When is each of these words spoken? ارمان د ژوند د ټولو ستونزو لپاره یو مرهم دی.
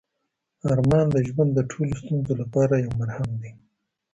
ارمان 0.71 1.05
د 1.15 1.17
ژوند 1.27 1.51
د 1.55 1.59
ټولو 1.71 1.93
ستونزو 2.01 2.33
لپاره 2.41 2.73
یو 2.83 2.91
مرهم 2.99 3.29
دی. 3.41 3.51